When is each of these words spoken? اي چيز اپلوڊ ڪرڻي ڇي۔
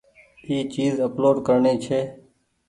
اي 0.47 0.57
چيز 0.73 0.93
اپلوڊ 1.07 1.35
ڪرڻي 1.47 1.73
ڇي۔ 1.85 1.99